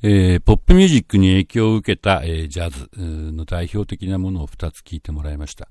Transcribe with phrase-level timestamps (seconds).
[0.00, 5.68] えー、ポップミュージックに影響を受けた、えー、ジャズの代表的なものを2つ聞いてもらいました。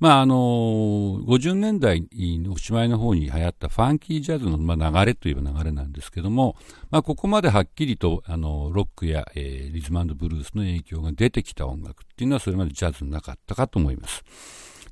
[0.00, 6.56] まあ、あのー、50年代のおしまいの方に流行ったファンキージャズの、まあ、流れといえば流れなんですけども、
[6.90, 14.24] まあ、ここまではっきりと、あのロックや、えー、リズムブルースの影響が出てきた音楽っていうのはそれまでジャズなかったかと思います。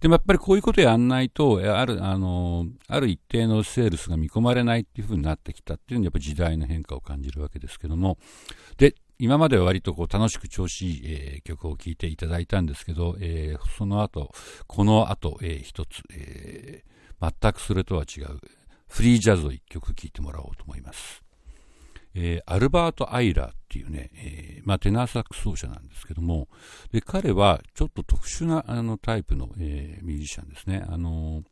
[0.01, 8.19] でもやっぱりこういうことやんないと、ある、あの、ある一定のセールスが見込まれないっていうふうになってきたっていうのはやっぱ時代の変化を感じるわけですけども、
[8.77, 14.31] で、今までは割とこう楽しく調子いい、えー、曲を聴いていただいたんですけど、えー、その後、
[14.67, 18.39] この後、えー、一つ、えー、全くそれとは違う、
[18.89, 21.26] フリージャズを一曲聴いてもらおうと思います。
[22.19, 26.49] えー、アルバート・アイラーっていうね、えー、まあ、テナーサックス奏者なんですけども、
[26.91, 30.85] で彼はちょっと特殊なあのタイプの、えー、ミュージシャンですね。
[30.89, 31.43] あの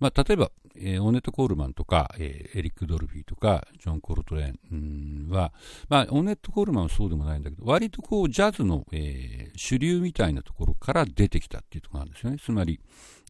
[0.00, 5.52] まあ、例えば、えー、オネット・コールマンとか、えー、エリック・ドルフィーとか、ジョン・コルトレンは、
[5.88, 12.38] まあ、オネット・コールマンはそうでもないんだけど、割とこう、ジャズの、えー、主流みたいなところから出てきたっていうところなんですよね。
[12.38, 12.80] つまり、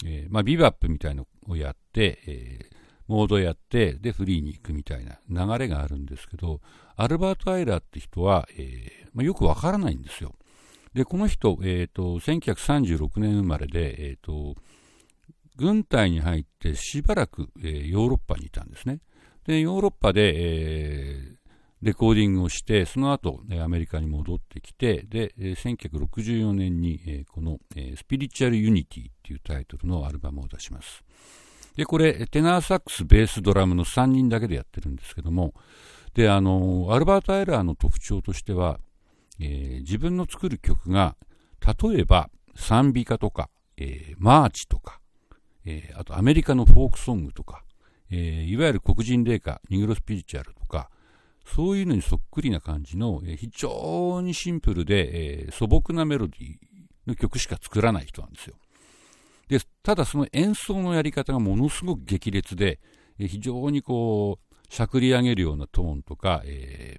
[0.04, 6.60] えー、まあ、ビバップみたいなのをやって、えー、モードやって、で、フリーに行くみたいな流れがあるんですけど、
[6.97, 10.34] アルバート・アイラーって人は、えーまあ、よくわからないんですよ。
[10.94, 14.55] で、この人、えっ、ー、と、1936年生まれで、え、ー、と、
[15.56, 19.00] 軍隊に入ってしばらく、えー、ヨーロッパにいたんですね。
[19.44, 21.36] で、ヨーロッパで、えー、
[21.83, 31.05] レコーディングをして、その後、アメリカに戻ってきて、で、1964年に、え、この、え、 Spiritual Unity っていうタイトルのアルバムを出します。
[31.77, 35.55] で、これ、テナーサックス、ベース、ドラムの3人だけでやってるんですけども、
[36.14, 38.78] で、あの、アルバート・アイラーの特徴としては、
[39.41, 41.17] えー、自分の作る曲が、
[41.83, 45.00] 例えば、賛美歌とか、えー、マーチとか、
[45.64, 47.64] えー、あとアメリカのフォークソングとか、
[48.11, 50.91] えいわゆる黒人霊歌、ニグロスピリチュアルとか、
[51.45, 56.56] そういうのにそっくりな感じの、え非常にシンプルで、え素朴なメロディー
[57.06, 58.56] の曲しか作らない人なんですよ。
[59.48, 62.80] で、ただその演奏のやり方がものすごく激烈で、
[63.18, 66.98] え非常にこう、しゃくり上げるようなトーンとか、え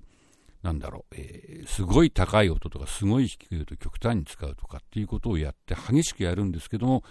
[0.63, 7.03] ー、なんだろう、えー、すごい高い音とか、すごい低い音を極端に使うとかっていうことをやって激しくやるんですけども、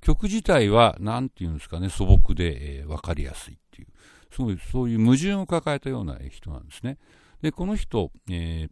[0.00, 3.88] 曲自体は、なんていうんですかね、素朴で、えー、わかりやすいっていう、
[4.30, 6.98] すごい、そういう矛盾を抱えたような人なんですね。
[7.40, 8.70] で、この人、えー、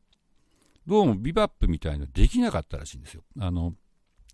[0.87, 3.23] どうもビバップみたいなのできなかったらしいんですよ。
[3.39, 3.75] あの、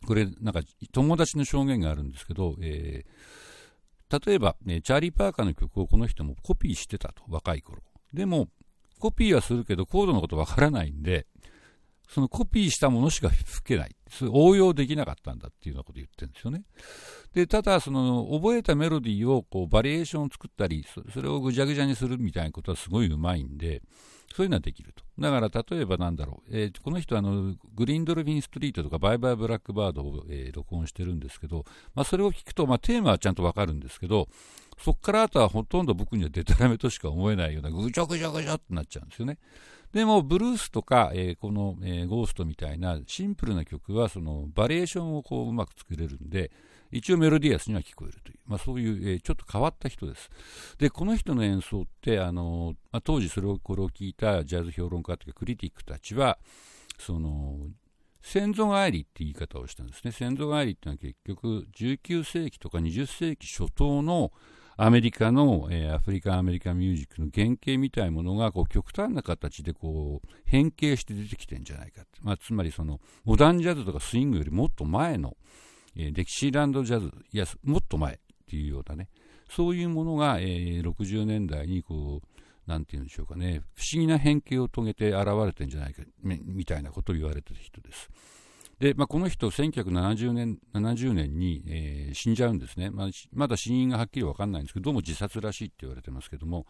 [0.04, 0.60] これ、なんか
[0.92, 7.82] 友達の証言があるんですけど、えー、例えば、ね、チャーリー・パーカーの曲をこの人もコピーしてたと、若い頃。
[8.12, 8.48] でも、
[8.98, 11.26] コピーはするけど、コードのことわからないんで、
[12.08, 13.96] そのコピーしたものしか吹けない。
[14.30, 16.62] 応用できなかったんだっていうようなことを言ってるんですよね。
[17.34, 23.82] で、ただ、その、覚えたメロディーを、こう、バリエーションを作ったり、それをぐちゃぐちゃにするみたいなことはすごいうまいんで、
[24.34, 25.02] そういうのはできると。
[25.18, 34.28] だから例えばなんだろう、えー、この人あの、グリーンドルフィンストリートとかバイバイブラックバードを、えー、録音してるんですけど、まあ、それを聞くと、まあ、テーマはちゃんとわかるんですけど、
[34.78, 39.38] そこからあとはほとんど僕にはデタラメとしか思えないようなぐちゃぐちゃぐちゃってなっちゃうんですよね。
[39.92, 46.50] でも、ブルースとか、えー、この、えー、ゴーストみたいなシンプルな曲は、その、バリエーションをこう、うまく作れるんで、
[46.92, 50.30] 一応メロディアスには聞こえるという、まあ、そういう、えー、ちょっと変わった人です。
[50.78, 56.38] で、この人の演奏って、あのまあ、当時それを、これを聞いたジャズ評論家というかクリティックたちは、
[56.98, 57.68] その、
[58.22, 60.10] 先祖返りって言い方をしたんですね。
[60.10, 64.32] 先祖返りっていうのは結局19世紀とか20世紀初頭の
[64.78, 75.36] アメリカの、えー、アフリカン・アメリカンミュージックの原型みたいなものがこう極端な形でこう変形して出てきてるんじゃないかまあ、つまりそのモダンジャズとかスイングよりもっと前の、
[75.96, 79.08] えー、デキシーランドジャズ、いや、もっと前っていうようなね、
[79.48, 88.10] そういうものが、えー、60年代にこう、なんていうんでしょうかね、不思議な変形を遂げて現れてるんじゃないか、みたいなことを言われてる人です。
[88.78, 96.66] で、まあ、この人、1970年 ,70 年に、えー、死んじゃうんですね、まあ、まだ死因がはっきり分かんないんですけど、どうも自殺らしいって言われてますけども、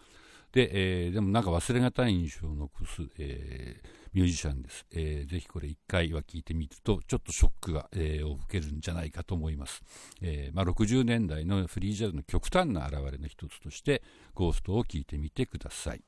[0.52, 4.86] で、えー、でもなんか忘れがたい印象を残す、えー、ミュージシャンです。
[4.92, 9.82] えー、ぜひこれ1回は聞いてみると、ちょっとショックが、えー、を受けるんじゃないかと思います。
[10.22, 14.02] えーまあ、60年代のフリージャズの極端な現れの一つとして、
[14.34, 16.02] ゴーストを聞いてみてください。